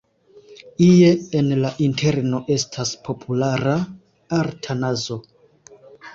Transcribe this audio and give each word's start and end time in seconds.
Ie 0.85 1.11
en 1.39 1.51
la 1.65 1.71
interno 1.87 2.39
estas 2.57 2.95
populara 3.09 3.77
arta 4.41 4.79
nazo. 4.81 5.21